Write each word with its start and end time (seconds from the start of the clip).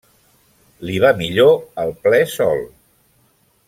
Li 0.89 0.95
va 1.03 1.13
millor 1.21 1.53
el 1.85 1.95
ple 2.07 2.25
sol. 2.37 2.69